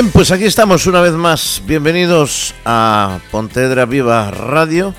[0.00, 1.60] Bien, pues aquí estamos una vez más.
[1.66, 4.94] Bienvenidos a Pontevedra Viva Radio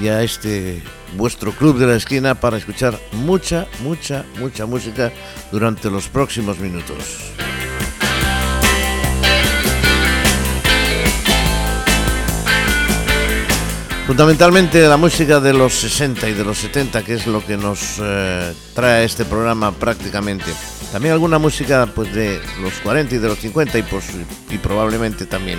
[0.00, 0.84] y a este
[1.16, 5.10] vuestro club de la esquina para escuchar mucha, mucha, mucha música
[5.50, 7.32] durante los próximos minutos.
[14.06, 17.96] Fundamentalmente la música de los 60 y de los 70, que es lo que nos
[18.00, 20.44] eh, trae este programa prácticamente.
[20.92, 24.04] También alguna música pues de los 40 y de los 50 y, pues,
[24.48, 25.58] y probablemente también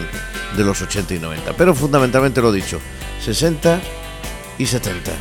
[0.56, 1.54] de los 80 y 90.
[1.58, 2.80] Pero fundamentalmente lo dicho,
[3.20, 3.82] 60
[4.58, 5.12] y 70.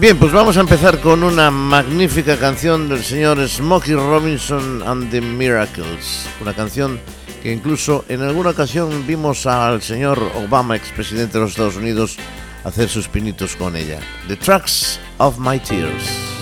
[0.00, 5.20] Bien, pues vamos a empezar con una magnífica canción del señor Smokey Robinson and the
[5.20, 6.26] Miracles.
[6.40, 6.98] Una canción
[7.42, 12.16] que incluso en alguna ocasión vimos al señor Obama, expresidente de los Estados Unidos,
[12.64, 14.00] hacer sus pinitos con ella.
[14.26, 16.39] The Tracks of My Tears.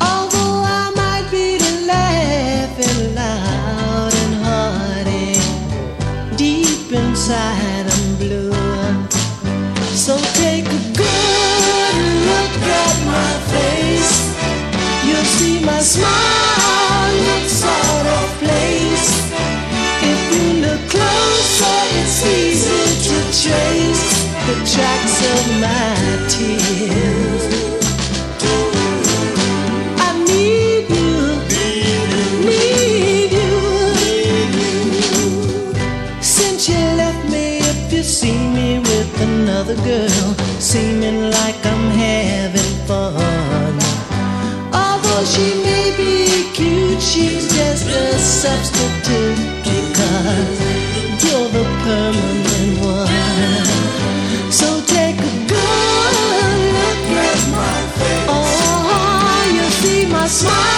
[0.00, 5.40] Although I might be laughing loud and hearty,
[6.36, 8.52] deep inside I'm blue.
[9.96, 11.96] So take a good
[12.28, 14.14] look at my face.
[15.06, 17.64] You'll see my smile looks
[18.42, 19.04] of.
[20.12, 20.94] If you look
[22.00, 27.01] it's easy to trace the tracks of my tears.
[39.72, 43.78] another girl, seeming like I'm having fun.
[44.72, 50.60] Although she may be cute, she's just a substitute because
[51.24, 54.50] you're the permanent one.
[54.50, 56.14] So take a good
[56.76, 58.26] look at my face.
[58.28, 60.71] Oh, you see my smile.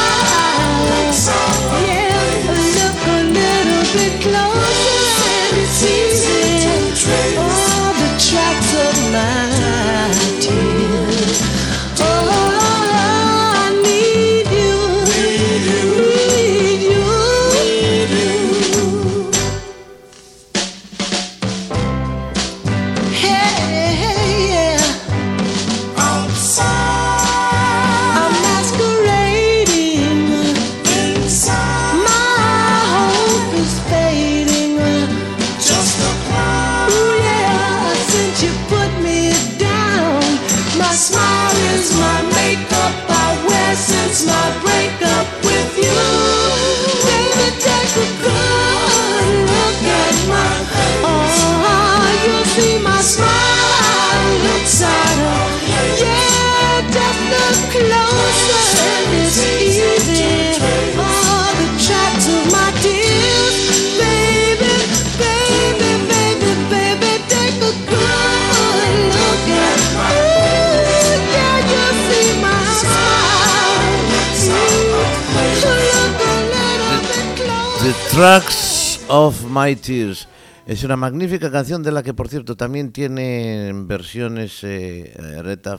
[80.69, 85.13] Es una magnífica canción de la que, por cierto, también tiene versiones eh,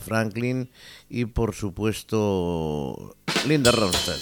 [0.03, 0.69] Franklin
[1.09, 3.15] y, por supuesto,
[3.47, 4.19] Linda Ronstadt.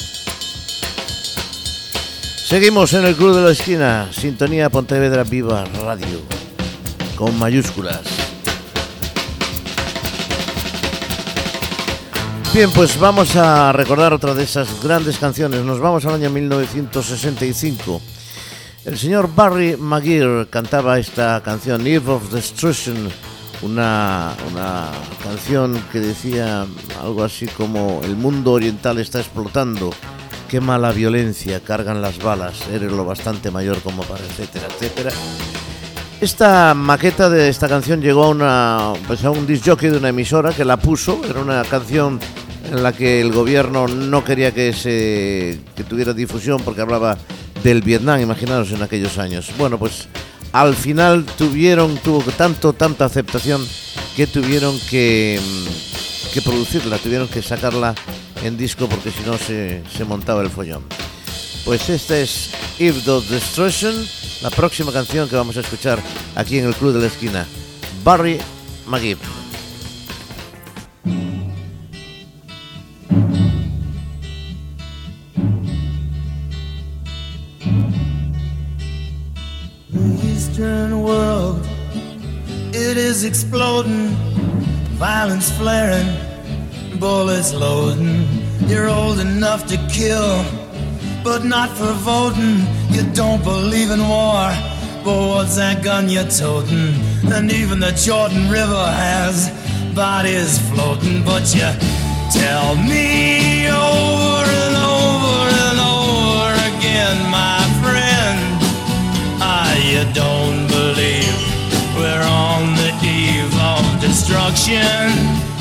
[2.45, 6.19] Seguimos en el Club de la Esquina, Sintonía Pontevedra Viva Radio,
[7.17, 8.22] con mayúsculas.
[12.53, 15.61] Bien, pues vamos a recordar otra de esas grandes canciones.
[15.61, 17.99] Nos vamos al año 1965.
[18.85, 23.09] El señor Barry McGear cantaba esta canción, Eve of Destruction,
[23.63, 24.91] una, una
[25.23, 26.67] canción que decía
[27.01, 29.89] algo así como el mundo oriental está explotando,
[30.47, 35.11] qué mala violencia, cargan las balas, eres lo bastante mayor como para, etcétera, etcétera.
[36.23, 40.63] Esta maqueta de esta canción llegó a, pues un disc jockey de una emisora que
[40.63, 42.17] la puso, era una canción
[42.71, 45.59] en la que el gobierno no quería que se
[45.89, 47.17] tuviera difusión porque hablaba
[47.61, 49.51] del Vietnam, imaginaros en aquellos años.
[49.57, 50.07] Bueno, pues
[50.53, 53.61] al final tuvieron, tuvo tanto, tanta aceptación
[54.15, 57.95] que tuvieron que, mm, que producirla, tuvieron que sacarla
[58.45, 60.83] en disco porque si no se, se montaba el follón.
[61.65, 63.93] Pues esta es If the Destruction,
[64.43, 65.99] la próxima canción que vamos a escuchar
[66.35, 67.47] aquí en el Club de la Esquina.
[68.03, 68.37] Barry
[68.85, 69.17] McGee.
[80.23, 81.65] Eastern world,
[82.73, 84.09] it is exploding,
[84.99, 86.05] violence flaring,
[86.99, 88.27] bullets loading.
[88.67, 90.43] You're old enough to kill,
[91.23, 92.65] but not for voting.
[92.91, 94.51] You don't believe in war,
[95.03, 96.93] but what's that gun you're toting?
[97.31, 99.49] And even the Jordan River has
[99.95, 101.69] bodies floating, but you
[102.31, 108.39] tell me over and over and over again, my friend,
[109.39, 111.35] ah, you don't believe
[111.95, 115.52] we're on the eve of destruction.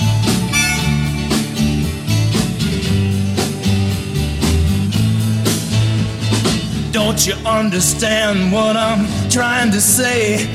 [7.13, 10.47] Don't you understand what I'm trying to say?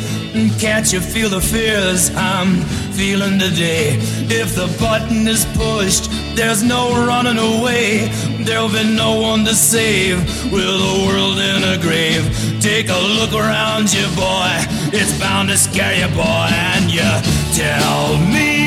[0.58, 2.62] Can't you feel the fears I'm
[2.98, 4.00] feeling today?
[4.26, 8.08] If the button is pushed, there's no running away.
[8.40, 10.18] There'll be no one to save
[10.52, 12.26] with the world in a grave.
[12.60, 14.50] Take a look around you, boy.
[14.98, 16.48] It's bound to scare you, boy.
[16.50, 17.08] And you
[17.54, 18.67] tell me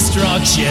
[0.00, 0.66] destruction.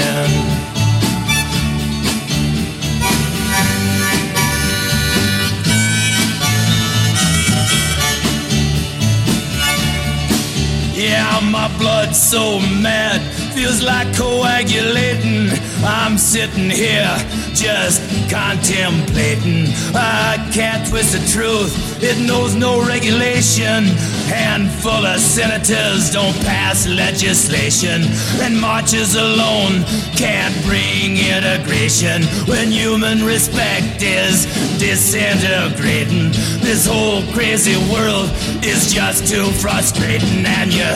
[10.95, 13.21] Yeah, my blood's so mad,
[13.53, 15.49] feels like coagulating.
[15.83, 17.15] I'm sitting here
[17.53, 19.67] just contemplating.
[19.93, 23.85] I can't twist the truth, it knows no regulation.
[24.29, 28.03] Handful of senators don't pass legislation,
[28.41, 29.83] and marches alone
[30.15, 34.45] can't bring integration when human respect is
[34.77, 36.29] disintegrating.
[36.61, 38.29] This whole crazy world
[38.63, 40.89] is just too frustrating, and you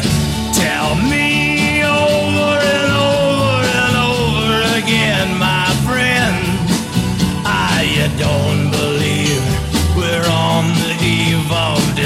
[0.54, 2.83] tell me over and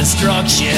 [0.07, 0.71] destruction.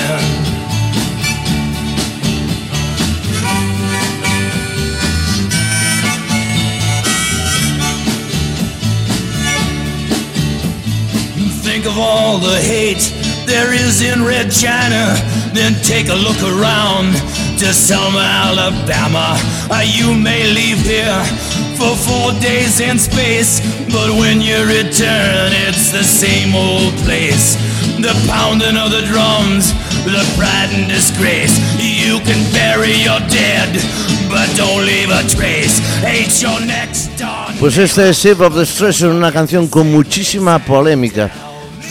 [11.62, 13.14] Think of all the hate
[13.46, 15.14] there is in Red China.
[15.54, 17.14] Then take a look around
[17.60, 19.38] to Selma, Alabama.
[19.70, 21.24] Uh, you may leave here
[21.78, 23.60] for four days in space,
[23.94, 27.69] but when you return, it's the same old place.
[28.02, 29.74] The pounding of the drums,
[30.06, 31.60] the pride and disgrace.
[31.78, 33.76] You can bury your dead,
[34.30, 35.82] but don't leave a trace.
[36.02, 37.54] Hate your next door.
[37.60, 41.30] Pues este es Shape of Destruction, una canción con muchísima polémica.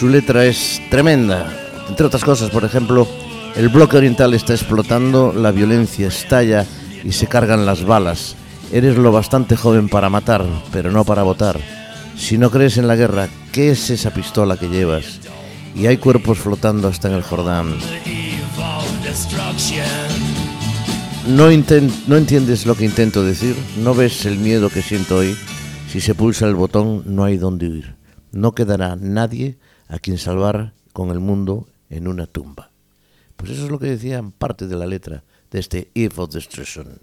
[0.00, 1.52] Su letra es tremenda.
[1.90, 3.06] Entre otras cosas, por ejemplo,
[3.54, 6.64] el bloque oriental está explotando, la violencia estalla
[7.04, 8.34] y se cargan las balas.
[8.72, 11.60] Eres lo bastante joven para matar, pero no para votar.
[12.16, 15.20] Si no crees en la guerra, ¿qué es esa pistola que llevas?
[15.78, 17.78] Y hay cuerpos flotando hasta en el Jordán.
[21.28, 25.36] No, entiendes lo que intento decir, no ves el miedo que siento hoy.
[25.88, 27.94] Si se pulsa el botón, no hay dónde huir.
[28.32, 32.72] No quedará nadie a quien salvar con el mundo en una tumba.
[33.36, 36.98] Pues eso es lo que decían parte de la letra de este Eve of Destruction.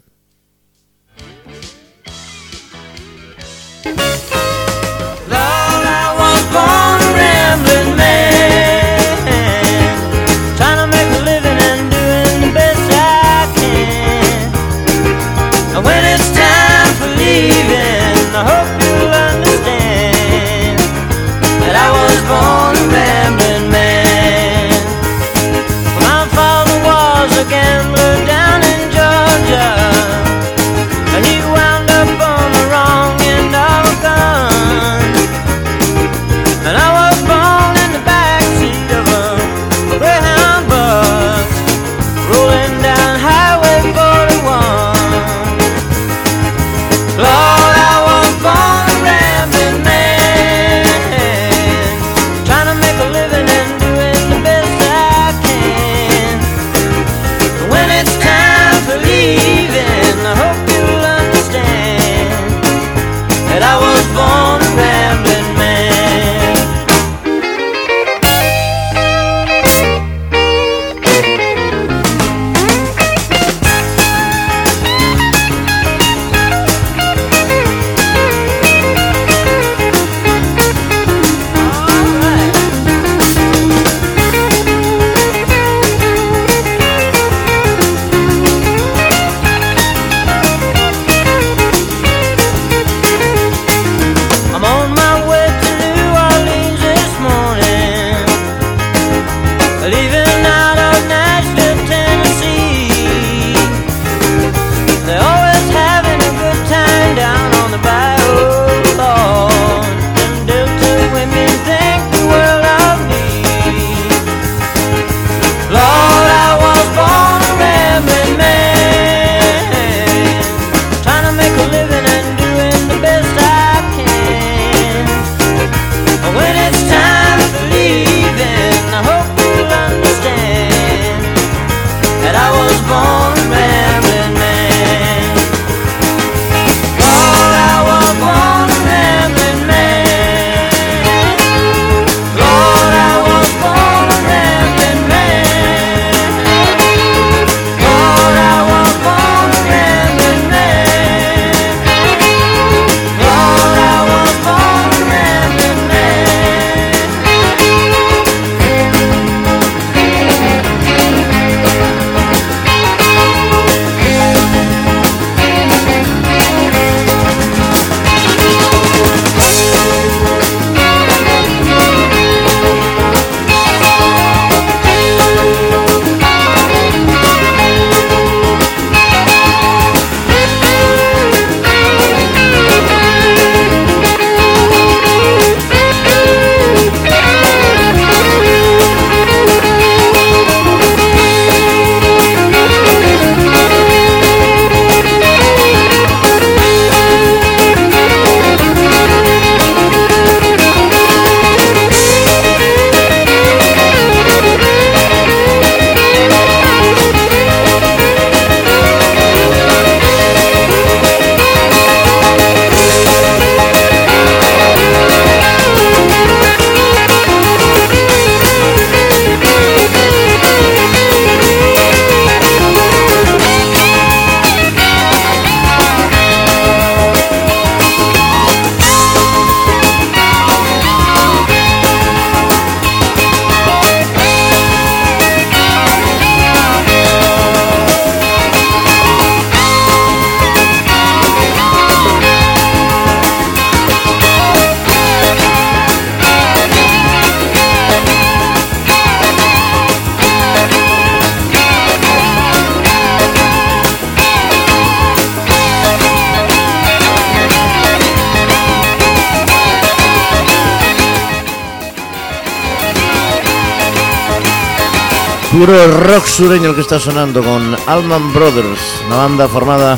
[265.58, 269.98] Puro rock sureño el que está sonando con Allman Brothers, una banda formada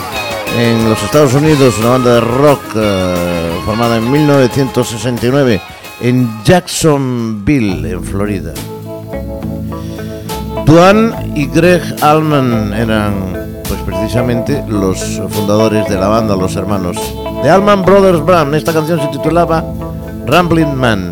[0.56, 5.60] en los Estados Unidos, una banda de rock eh, formada en 1969
[6.02, 8.54] en Jacksonville, en Florida.
[10.64, 13.34] Duane y Greg Allman eran
[13.68, 16.98] pues precisamente los fundadores de la banda, los hermanos
[17.42, 18.54] de Allman Brothers Band.
[18.54, 19.66] Esta canción se titulaba
[20.28, 21.07] Rambling Man.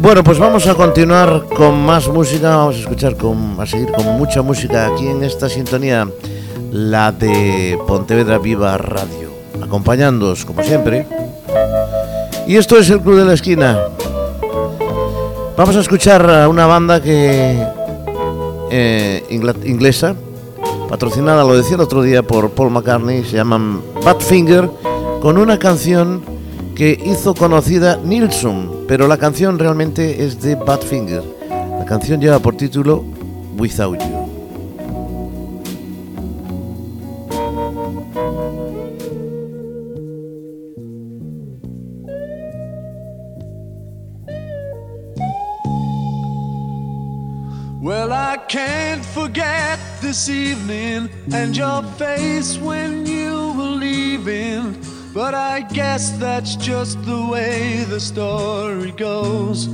[0.00, 4.04] Bueno, pues vamos a continuar con más música, vamos a escuchar con, a seguir con
[4.18, 6.06] mucha música aquí en esta sintonía,
[6.70, 9.30] la de Pontevedra Viva Radio,
[9.62, 11.06] acompañándoos como siempre.
[12.46, 13.80] Y esto es el Club de la Esquina.
[15.56, 17.66] Vamos a escuchar a una banda que
[18.70, 19.24] eh,
[19.64, 20.14] inglesa,
[20.88, 24.68] patrocinada, lo decía el otro día por Paul McCartney, se llaman Badfinger,
[25.20, 26.35] con una canción
[26.76, 31.24] que hizo conocida Nilsson, pero la canción realmente es de Badfinger.
[31.48, 33.02] La canción lleva por título
[33.56, 34.26] Without You.
[47.80, 54.85] Well, I can't forget this evening and your face when you were leaving.
[55.16, 59.66] But I guess that's just the way the story goes.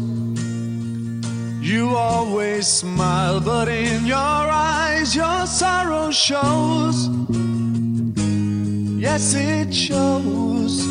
[1.60, 7.08] You always smile, but in your eyes your sorrow shows.
[9.00, 10.86] Yes, it shows.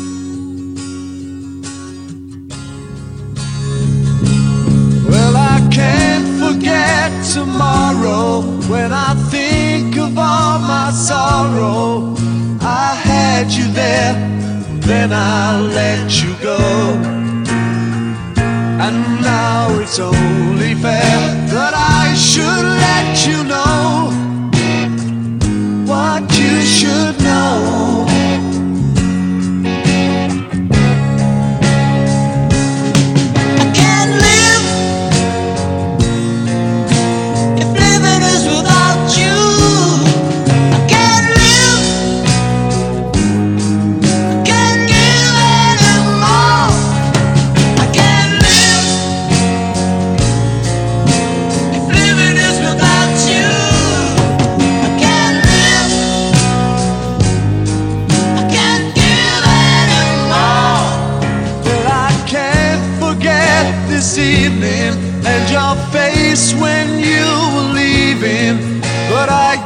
[5.08, 12.14] Well, I can't forget tomorrow when I think of all my sorrow.
[12.60, 14.41] I had you there
[14.86, 16.58] then I'll let you go.
[18.84, 21.20] And now it's only fair
[21.54, 24.10] that I should let you know
[25.86, 28.01] what you should know.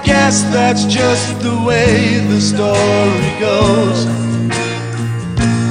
[0.07, 4.05] Guess that's just the way the story goes.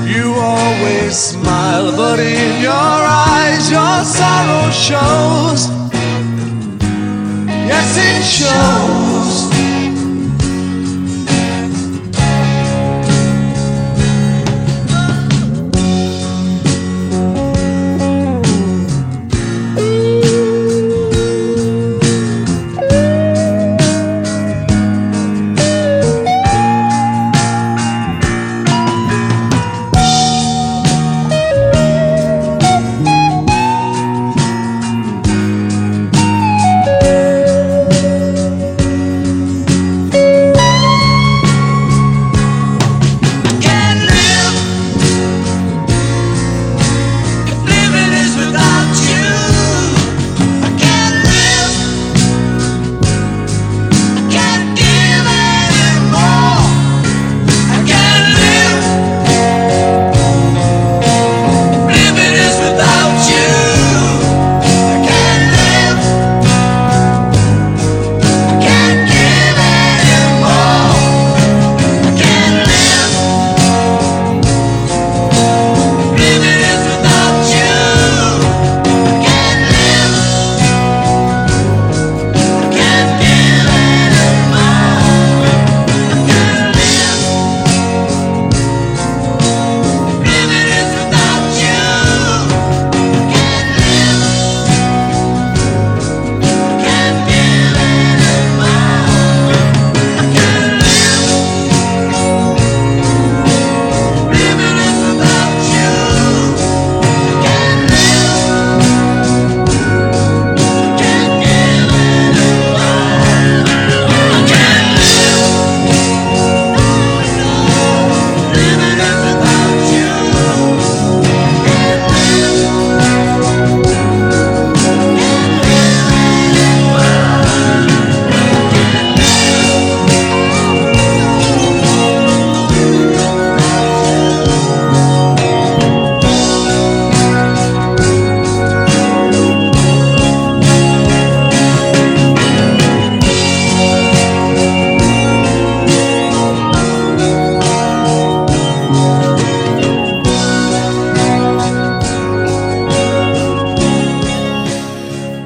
[0.07, 5.67] You always smile, but in your eyes your sorrow shows.
[7.69, 9.44] Yes, it shows.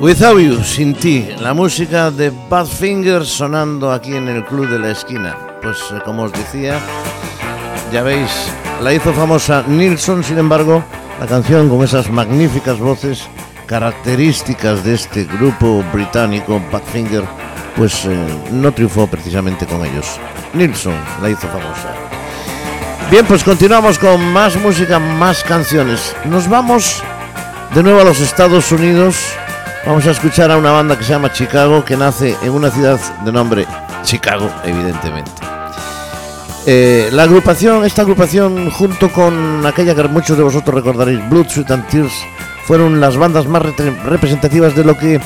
[0.09, 4.89] Without You, sin ti, la música de Badfinger sonando aquí en el Club de la
[4.89, 5.37] Esquina.
[5.61, 6.79] Pues eh, como os decía,
[7.93, 8.31] ya veis,
[8.81, 10.83] la hizo famosa Nilsson, sin embargo,
[11.19, 13.27] la canción con esas magníficas voces
[13.67, 17.25] características de este grupo británico, Badfinger,
[17.75, 18.17] pues eh,
[18.51, 20.19] no triunfó precisamente con ellos.
[20.55, 21.93] Nilsson la hizo famosa.
[23.11, 26.15] Bien, pues continuamos con más música, más canciones.
[26.25, 27.03] Nos vamos
[27.75, 29.35] de nuevo a los Estados Unidos
[29.89, 32.99] Vamos a escuchar a una banda que se llama Chicago, que nace en una ciudad
[33.25, 33.65] de nombre
[34.03, 35.31] Chicago, evidentemente.
[36.67, 41.71] Eh, la agrupación, esta agrupación, junto con aquella que muchos de vosotros recordaréis, Blood, Sweat
[41.71, 42.13] and Tears,
[42.65, 45.19] fueron las bandas más representativas de lo que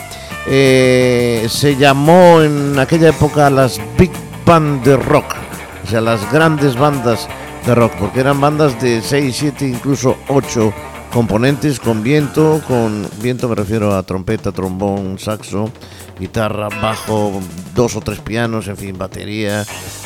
[0.48, 4.12] eh, se llamó en aquella época las Big
[4.46, 5.36] Band de Rock,
[5.84, 7.28] o sea, las grandes bandas
[7.66, 10.74] de rock, porque eran bandas de 6, 7, incluso 8
[11.14, 15.72] componentes con viento, con viento me refiero a trompeta, trombón, saxo,
[16.20, 17.40] guitarra, bajo,
[17.76, 19.64] dos o tres pianos, en fin, batería,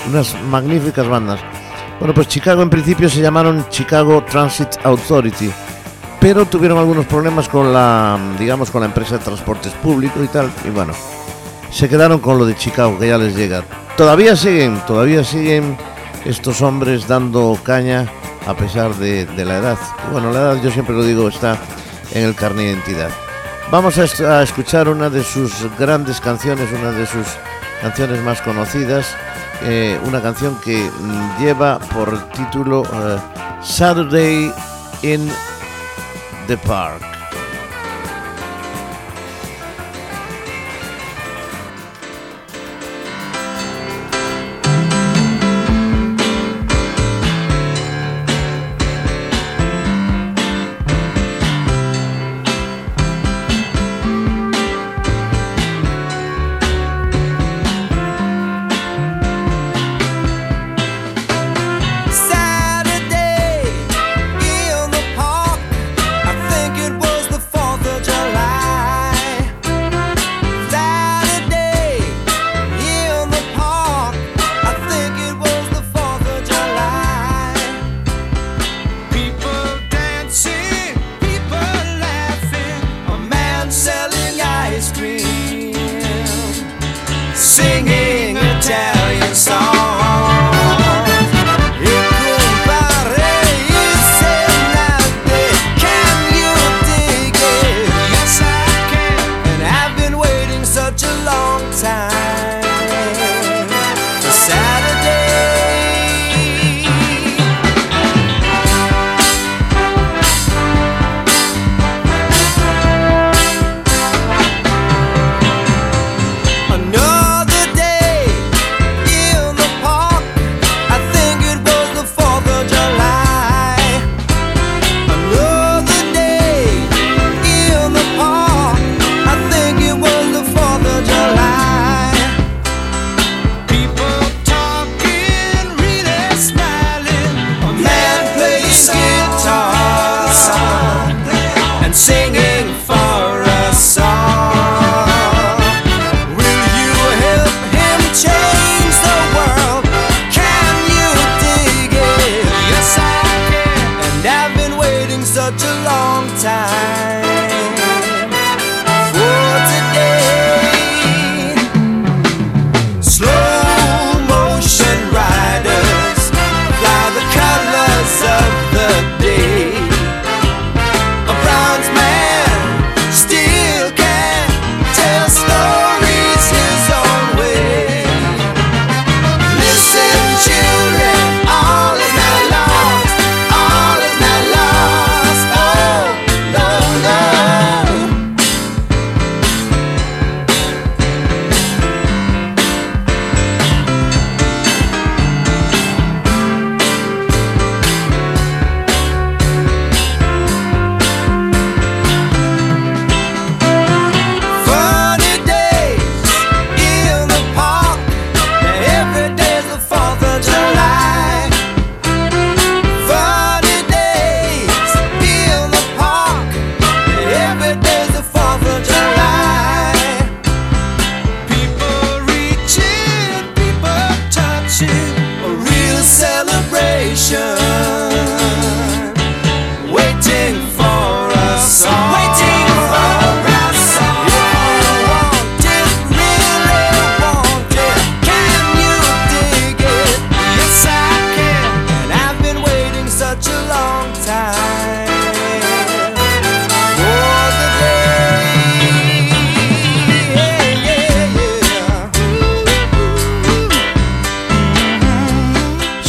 [0.10, 1.40] unas magníficas bandas.
[2.00, 5.50] Bueno, pues Chicago en principio se llamaron Chicago Transit Authority,
[6.20, 10.52] pero tuvieron algunos problemas con la, digamos, con la empresa de transportes públicos y tal,
[10.66, 10.94] y bueno,
[11.72, 13.64] se quedaron con lo de Chicago, que ya les llega.
[13.96, 15.78] Todavía siguen, todavía siguen
[16.26, 18.08] estos hombres dando caña
[18.48, 19.78] a pesar de, la edad.
[20.12, 21.58] bueno, la edad yo siempre lo digo está
[22.14, 23.10] en el carnet de identidad.
[23.70, 27.28] Vamos a, escuchar una de sus grandes canciones, una de sus
[27.82, 29.14] canciones más conocidas,
[29.64, 33.18] eh, una canción que mm, lleva por título eh,
[33.62, 34.54] Saturday
[35.02, 35.30] in
[36.48, 37.17] the Park.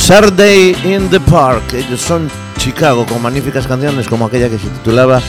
[0.08, 1.74] Saturday in the Park.
[1.74, 5.20] Ellos son Chicago con magníficas canciones como aquella que se titulaba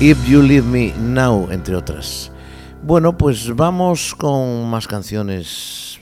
[0.00, 2.32] If You Leave Me Now, entre otras.
[2.82, 6.00] Bueno, pues vamos con más canciones.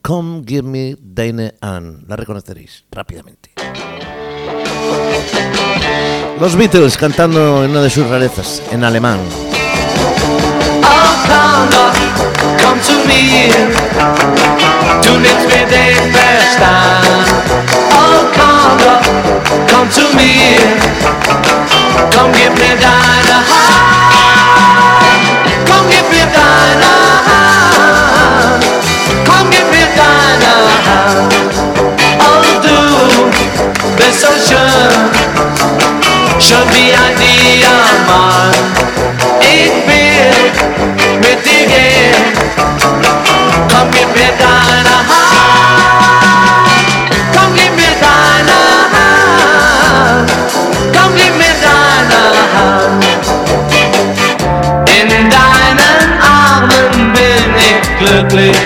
[0.00, 2.06] Come Give Me Dane Ann.
[2.08, 3.52] La reconoceréis rápidamente.
[6.40, 9.18] Los Beatles cantando en una de sus rarezas, en alemán.
[10.82, 12.03] Oh,
[12.74, 13.50] come to me
[15.00, 16.58] to lift me their first.
[17.94, 19.04] Oh, come up,
[19.70, 20.58] come to me
[22.10, 23.78] Come give me thine hand.
[25.68, 26.82] Come give me thine
[27.28, 28.62] hand.
[29.24, 30.42] Come give me thine
[30.86, 31.30] heart.
[32.26, 32.78] Oh, do
[33.98, 34.82] the social
[36.40, 37.73] should be ideal.
[42.56, 45.94] Come give me Dinah hand.
[47.34, 48.50] Come give me hand.
[50.94, 52.12] Come give me hand.
[54.96, 55.08] In
[57.98, 58.56] glücklich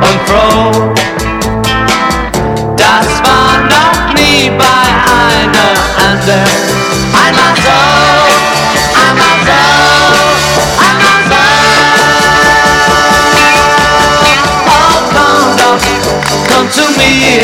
[0.00, 1.13] und froh.
[16.96, 17.42] Mir.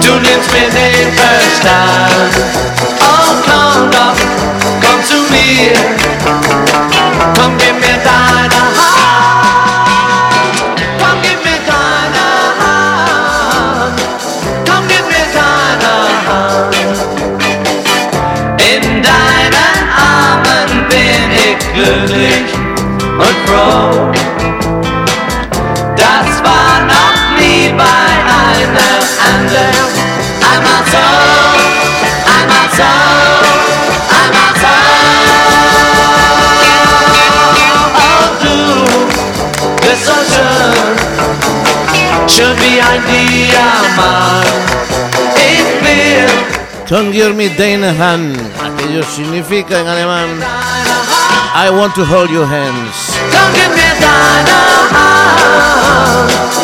[0.00, 1.12] Du nimmst mir den.
[3.00, 4.16] Oh, komm doch,
[4.80, 5.72] komm zu mir.
[7.36, 7.91] Komm, gib mir
[46.88, 50.28] Don't me deine Hand, aquello significa en alemán
[51.54, 53.12] I want to hold your hands.
[53.30, 54.44] Don't give me deine
[54.90, 56.61] Hand.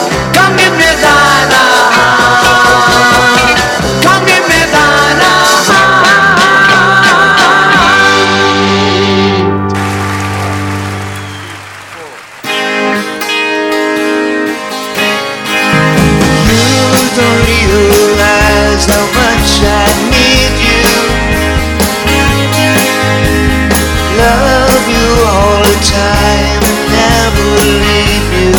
[25.83, 27.49] Time, never
[27.83, 28.53] leave you.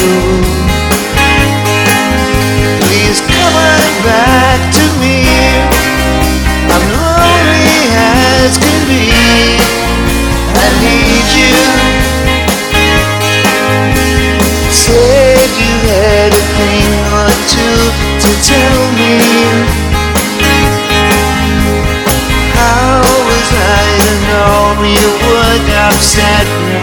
[2.80, 5.28] Please come on back to me.
[6.72, 9.12] I'm lonely as can be.
[10.56, 11.56] I need you.
[14.72, 17.80] Said you had a thing or two
[18.24, 19.59] to tell me.
[25.90, 26.78] Upset me?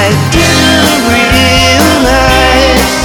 [0.00, 2.96] I didn't realize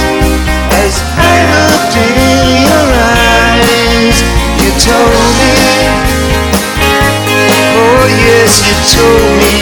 [0.80, 2.16] as I looked in
[2.64, 2.88] your
[3.20, 4.16] eyes,
[4.60, 5.56] you told me.
[7.76, 9.56] Oh yes, you told me.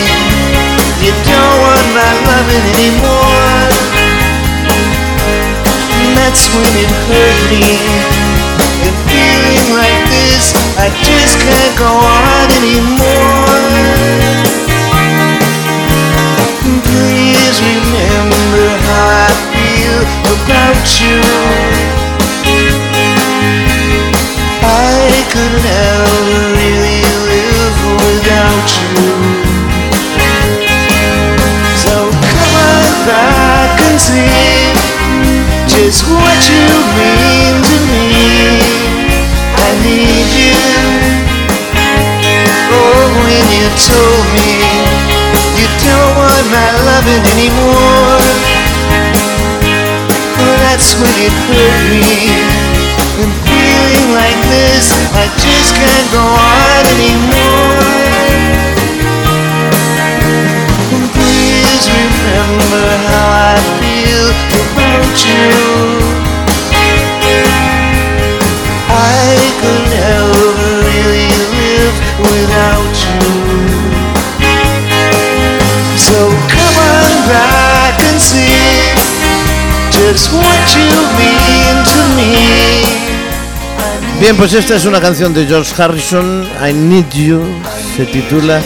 [1.03, 3.67] You don't want my loving anymore.
[5.99, 8.24] And that's when it hurt me.
[8.85, 13.57] And feeling like this, I just can't go on anymore.
[16.85, 19.99] Please remember how I feel
[20.37, 21.17] about you.
[24.61, 26.21] I could never
[26.53, 28.93] really live without you.
[31.81, 34.74] So come on back and see
[35.75, 38.63] just what you mean to me.
[39.59, 40.55] I need you.
[42.71, 44.55] Oh, when you told me
[45.59, 48.23] you don't want my loving anymore.
[50.39, 52.23] Well, that's when it hurt me.
[53.19, 57.83] And feeling like this, I just can't go on anymore.
[60.95, 64.54] And Please remember how I feel
[84.19, 87.41] Bien, pues esta es una canción de George Harrison, I Need You,
[87.95, 88.61] se titula.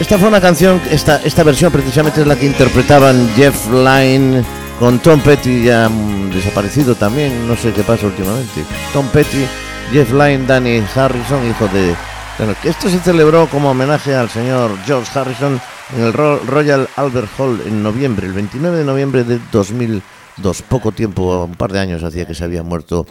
[0.00, 4.42] Esta fue una canción, esta, esta versión precisamente es la que interpretaban Jeff Lynne
[4.82, 8.64] con Tom Petty, ya mm, desaparecido también, no sé qué pasa últimamente.
[8.92, 9.46] Tom Petty,
[9.92, 11.94] Jeff Lynne, Danny Harrison, hijo de...
[12.36, 15.60] Bueno, esto se celebró como homenaje al señor George Harrison
[15.96, 20.62] en el Ro- Royal Albert Hall en noviembre, el 29 de noviembre de 2002.
[20.62, 23.06] Poco tiempo, un par de años hacía que se había muerto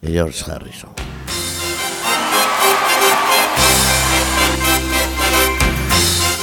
[0.00, 0.90] George Harrison.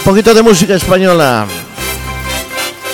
[0.03, 1.47] poquito de música española.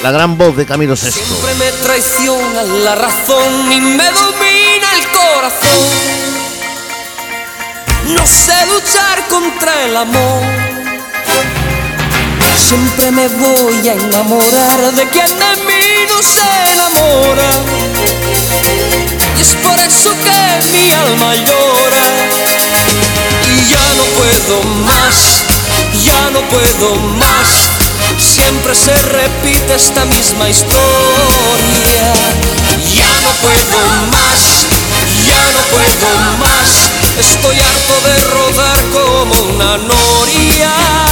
[0.03, 1.11] La gran voz de Camilo VI.
[1.11, 5.79] Siempre me traiciona la razón y me domina el corazón.
[8.07, 10.41] No sé luchar contra el amor.
[12.57, 17.49] Siempre me voy a enamorar de quien de mí no se enamora.
[19.37, 22.05] Y es por eso que mi alma llora.
[23.55, 25.43] Y ya no puedo más,
[26.03, 27.80] ya no puedo más.
[28.21, 32.13] Siempre se repite esta misma historia.
[32.95, 33.81] Ya no puedo
[34.11, 34.67] más,
[35.25, 36.91] ya no puedo más.
[37.19, 41.10] Estoy harto de rodar como una noria.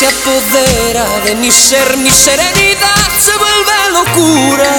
[0.00, 4.72] Se apodera de mi ser, mi serenidad se vuelve locura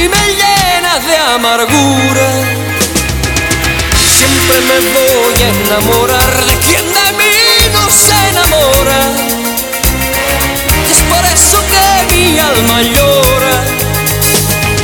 [0.00, 2.28] y me llena de amargura.
[4.16, 7.36] Siempre me voy a enamorar de quien de mí
[7.72, 9.00] no se enamora.
[10.92, 13.56] Es por eso que mi alma llora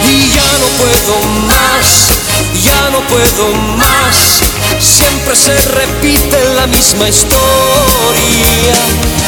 [0.05, 1.15] y ya no puedo
[1.47, 2.09] más,
[2.65, 4.56] ya no puedo más.
[4.79, 8.77] Siempre se repite la misma historia.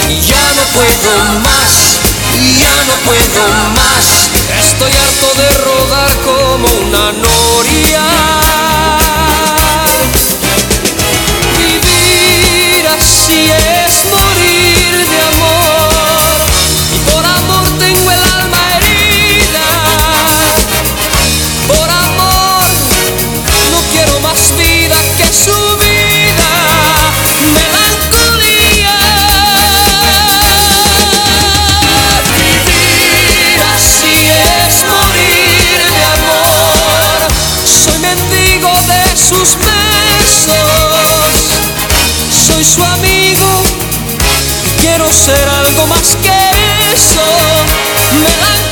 [0.08, 1.98] Y ya no puedo más,
[2.61, 4.30] ya no puedo más.
[4.64, 8.77] Estoy harto de rodar como una noria.
[39.38, 40.57] Sus besos.
[42.46, 43.62] Soy su amigo.
[44.81, 47.22] Quiero ser algo más que eso.
[48.14, 48.67] Melancolía.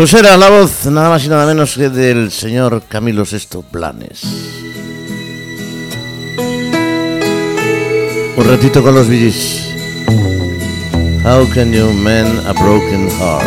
[0.00, 4.22] Pues era la voz nada más y nada menos que del señor Camilo VI Planes.
[8.34, 9.60] Un ratito con los Billys.
[11.22, 13.44] How can you mend a broken heart?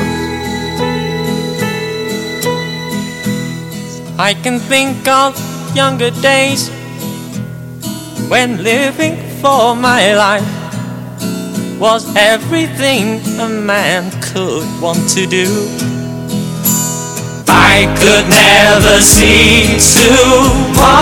[4.19, 5.33] I can think of
[5.73, 6.69] younger days
[8.29, 10.45] when living for my life
[11.79, 16.02] was everything a man could want to do.
[17.75, 20.93] I could never see tomorrow,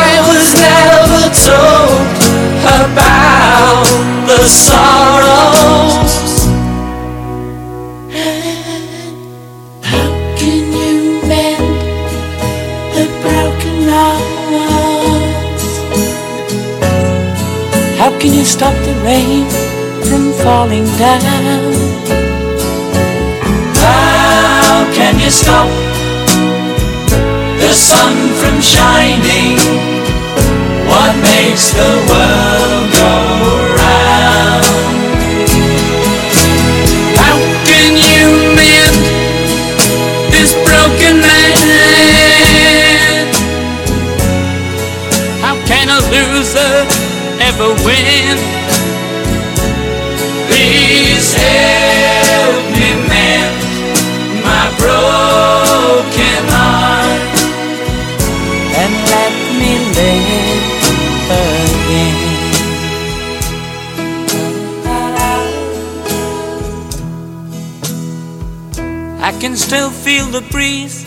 [0.00, 2.08] I was never told
[2.80, 3.84] about
[4.28, 6.14] the sorrows.
[9.92, 10.08] How
[10.38, 11.68] can you mend
[12.96, 15.72] the broken hearts?
[17.98, 19.44] How can you stop the rain
[20.02, 21.83] from falling down?
[24.94, 25.68] Can you stop
[27.58, 29.58] the sun from shining?
[30.86, 33.63] What makes the world go
[69.44, 71.04] can still feel the breeze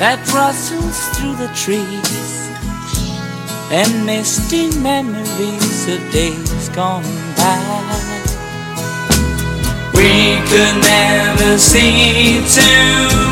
[0.00, 2.48] that rustles through the trees
[3.70, 7.02] and misty memories of days gone
[7.36, 7.60] by.
[9.92, 13.25] We could never see tomorrow.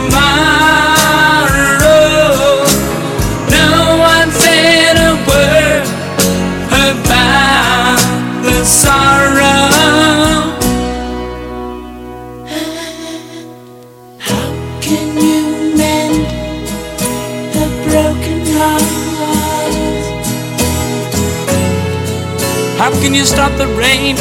[23.15, 24.17] You stop the rain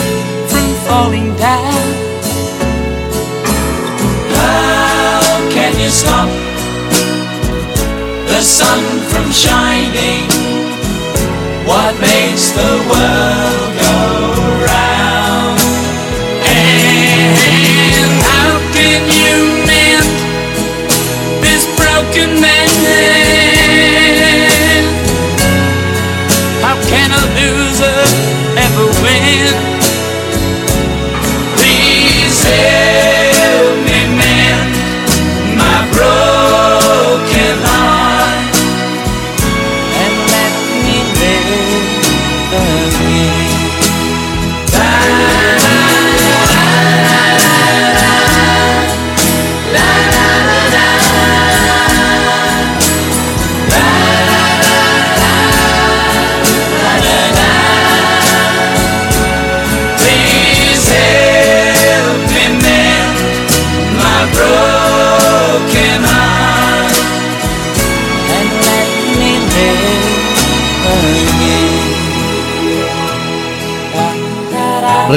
[0.52, 1.84] from falling down?
[4.38, 6.30] How can you stop
[8.28, 10.30] the sun from shining?
[11.66, 13.83] What makes the world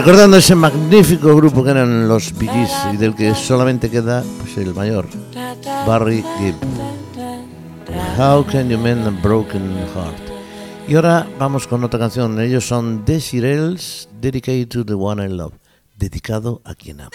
[0.06, 4.56] Recordando ese magnífico grupo que eran los Bee Gees y del que solamente queda pues,
[4.56, 5.08] el mayor,
[5.84, 6.54] Barry Gibb.
[8.16, 10.14] How can you mend a broken heart?
[10.86, 12.40] Y ahora vamos con otra canción.
[12.40, 15.54] Ellos son Desirels, Dedicated to the One I Love.
[15.96, 17.10] Dedicado a quien amo.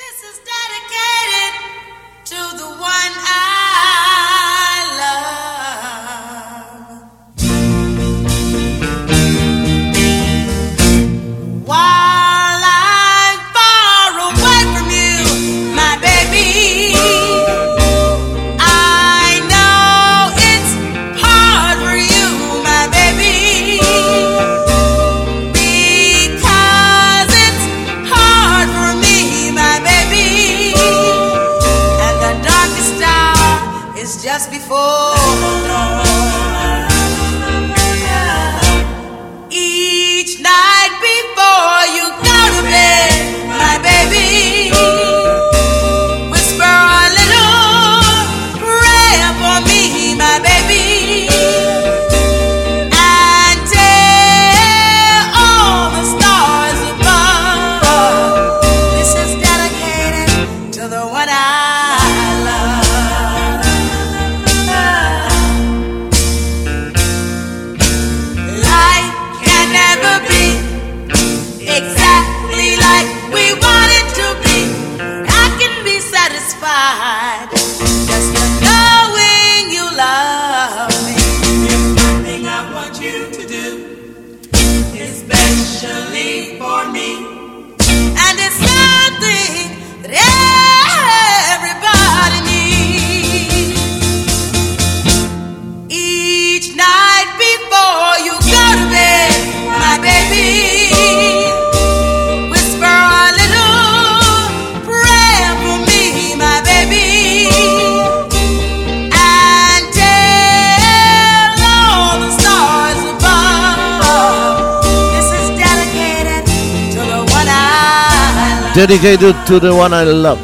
[118.82, 120.40] Dedicated to the one I love.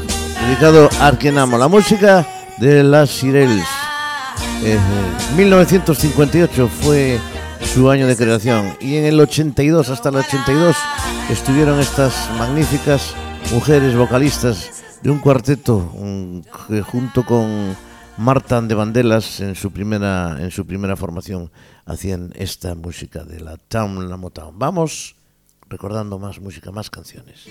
[0.45, 1.57] Dedicado a quien amo.
[1.57, 2.23] La música
[2.59, 3.65] de las Sirels.
[4.63, 4.77] Eh,
[5.35, 7.19] 1958 fue
[7.63, 10.77] su año de creación y en el 82 hasta el 82
[11.31, 13.15] estuvieron estas magníficas
[13.51, 15.91] mujeres vocalistas de un cuarteto
[16.67, 17.75] que junto con
[18.17, 21.49] Marta de Bandelas en su primera en su primera formación
[21.87, 24.59] hacían esta música de la Town la Motown.
[24.59, 25.15] Vamos
[25.67, 27.47] recordando más música, más canciones.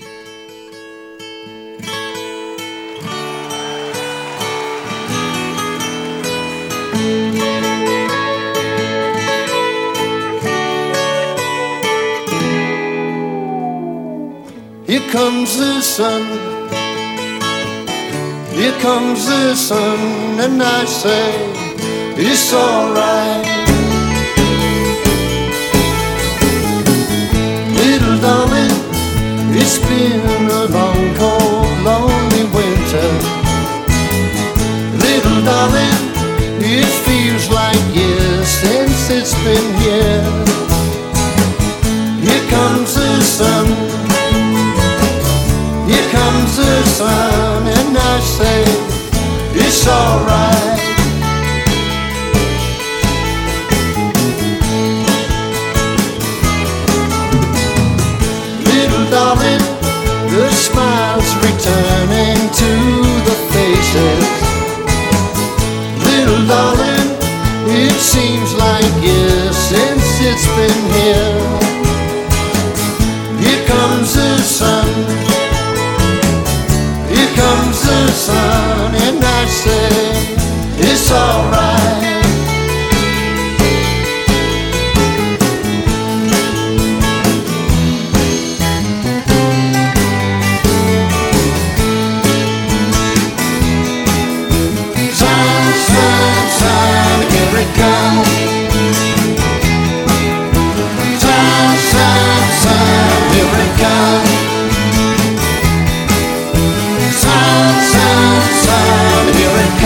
[14.87, 16.23] Here comes the sun.
[18.55, 19.99] Here comes the sun,
[20.39, 21.33] and I say
[22.17, 23.45] it's alright.
[27.81, 28.77] Little darling,
[29.61, 33.11] it's been a long, cold, lonely winter.
[35.05, 36.06] Little darling,
[36.69, 40.23] it feels like years since it's been here.
[42.21, 43.67] Here comes the sun.
[45.87, 48.65] Here comes the sun, and I say
[49.55, 50.86] it's alright.
[66.47, 67.11] Darling,
[67.67, 71.67] it seems like years since it's been here.
[73.43, 74.89] Here comes the sun.
[77.09, 79.89] Here comes the sun, and I say
[80.79, 81.96] it's alright.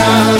[0.00, 0.39] Here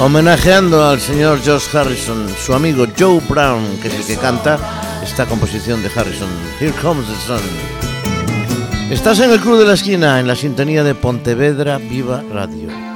[0.00, 4.58] Homenajeando al señor George Harrison, su amigo Joe Brown, que es el que canta
[5.02, 6.28] esta composición de Harrison,
[6.58, 8.90] Here Comes the Sun.
[8.90, 12.87] Estás en el Club de la Esquina, en la sintonía de Pontevedra Viva Radio.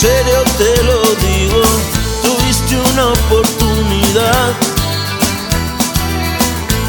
[0.00, 1.60] Serio te lo digo,
[2.22, 4.54] tuviste una oportunidad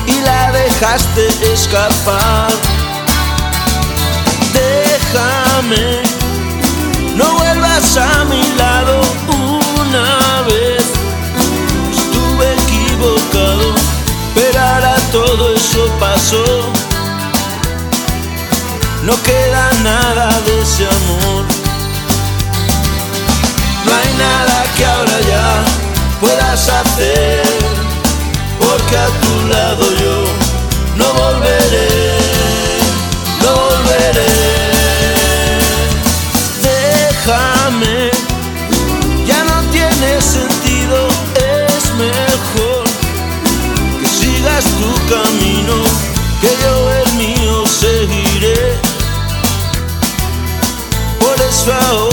[0.07, 2.49] y la dejaste escapar.
[4.53, 6.03] Déjame,
[7.18, 9.01] no vuelvas a mi lado
[9.82, 10.86] una vez.
[11.91, 13.76] Estuve equivocado,
[14.36, 16.45] pero ahora todo eso pasó.
[19.03, 21.50] No queda nada de ese amor.
[24.22, 25.47] Nada que ahora ya
[26.19, 27.43] puedas hacer,
[28.59, 30.17] porque a tu lado yo
[30.99, 31.89] no volveré,
[33.43, 34.34] no volveré.
[36.69, 38.11] Déjame,
[39.26, 40.97] ya no tiene sentido,
[41.36, 42.84] es mejor
[43.99, 45.76] que sigas tu camino,
[46.41, 48.61] que yo el mío seguiré.
[51.19, 52.11] Por eso ahora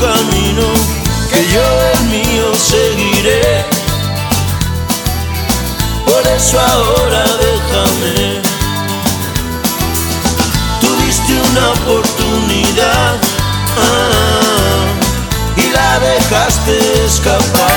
[0.00, 0.66] camino,
[1.30, 3.64] que yo el mío seguiré.
[6.06, 8.42] Por eso ahora déjame.
[10.80, 13.16] Tuviste una oportunidad
[13.76, 14.86] ah,
[15.56, 17.67] y la dejaste escapar.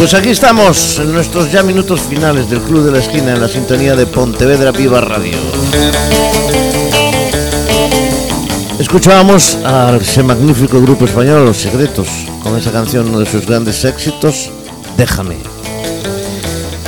[0.00, 3.48] Pues aquí estamos en nuestros ya minutos finales del Club de la Esquina en la
[3.48, 5.36] sintonía de Pontevedra Viva Radio.
[8.78, 12.08] Escuchábamos a ese magnífico grupo español Los Secretos
[12.42, 14.50] con esa canción, uno de sus grandes éxitos,
[14.96, 15.36] Déjame.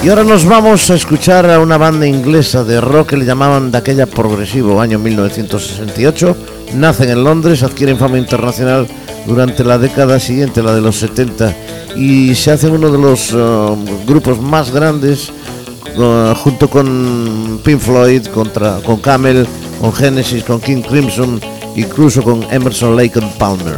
[0.02, 3.70] Y ahora nos vamos a escuchar a una banda inglesa de rock que le llamaban
[3.70, 6.36] de aquella progresivo, año 1968.
[6.76, 8.88] Nacen en Londres, adquieren fama internacional
[9.26, 11.54] durante la década siguiente, la de los 70,
[11.96, 13.76] y se hacen uno de los eh,
[14.06, 15.32] grupos más grandes
[15.98, 19.46] eh, junto con Pink Floyd, contra, con Camel,
[19.80, 21.40] con Genesis, con King Crimson,
[21.76, 23.76] incluso con Emerson Lake and Palmer.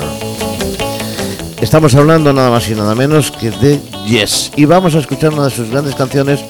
[1.60, 4.52] Estamos hablando nada más y nada menos que de Yes.
[4.54, 6.40] Y vamos a escuchar una de sus grandes canciones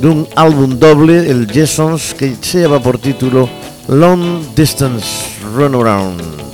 [0.00, 3.48] de un álbum doble, el Jessons, que se lleva por título
[3.88, 6.49] Long Distance Runaround.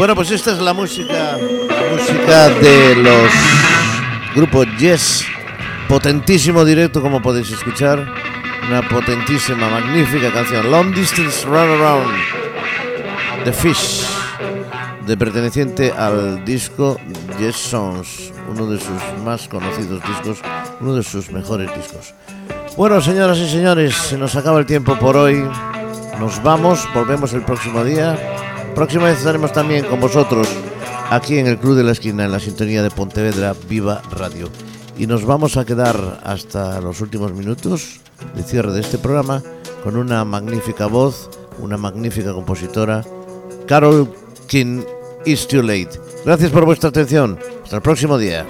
[0.00, 3.30] Bueno, pues esta es la música, la música de los
[4.34, 5.26] grupos Yes.
[5.88, 8.10] Potentísimo directo, como podéis escuchar.
[8.66, 10.70] Una potentísima, magnífica canción.
[10.70, 12.14] Long Distance Run Around.
[13.44, 14.06] The Fish.
[15.06, 16.98] De perteneciente al disco
[17.38, 18.32] Yes Songs.
[18.48, 20.38] Uno de sus más conocidos discos.
[20.80, 22.14] Uno de sus mejores discos.
[22.74, 25.46] Bueno, señoras y señores, se nos acaba el tiempo por hoy.
[26.18, 28.39] Nos vamos, volvemos el próximo día.
[28.74, 30.48] Próxima vez estaremos también con vosotros
[31.10, 34.48] aquí en el Club de la Esquina, en la sintonía de Pontevedra Viva Radio.
[34.96, 38.00] Y nos vamos a quedar hasta los últimos minutos
[38.34, 39.42] de cierre de este programa
[39.82, 43.04] con una magnífica voz, una magnífica compositora,
[43.66, 44.12] Carol
[44.46, 44.82] King
[45.24, 46.00] Is Too Late.
[46.24, 47.38] Gracias por vuestra atención.
[47.62, 48.46] Hasta el próximo día.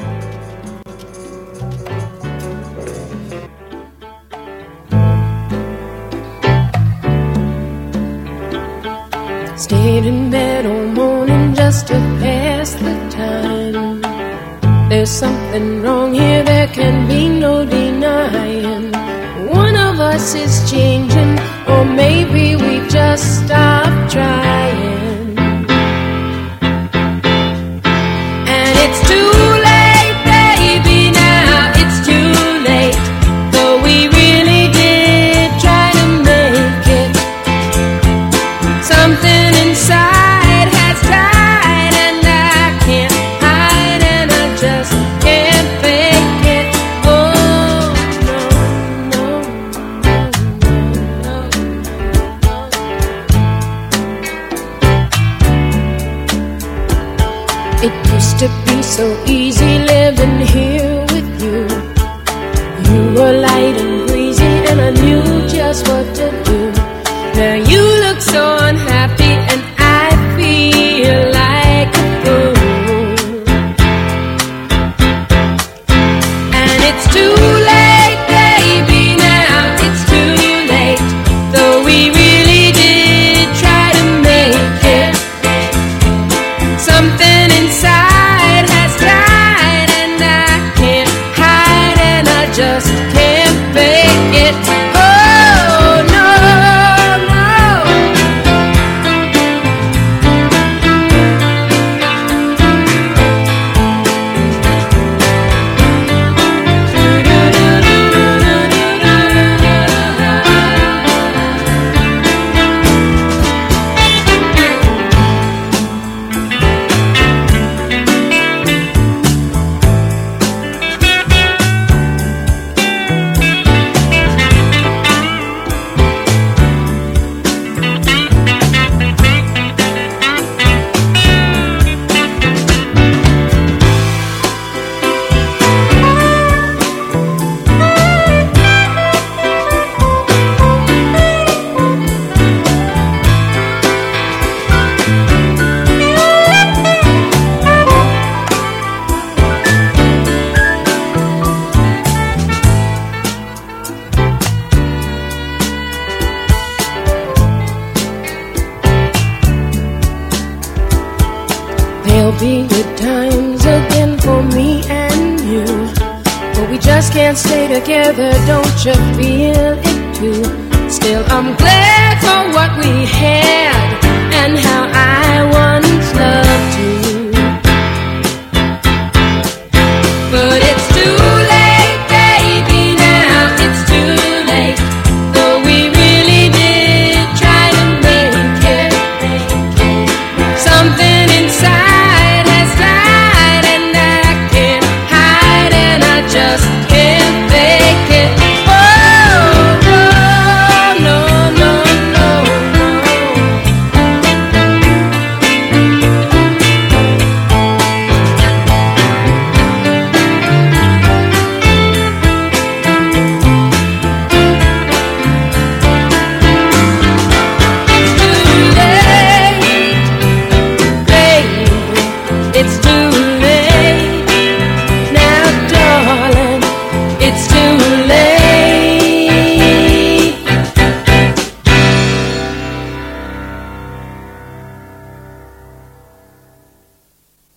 [15.11, 18.93] There's something wrong here, there can be no denying.
[19.49, 21.37] One of us is changing,
[21.67, 25.10] or maybe we just stopped trying.